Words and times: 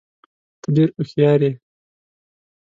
ته 0.61 0.67
ډېر 0.75 0.89
هوښیار 0.95 1.39
یې. 1.45 1.51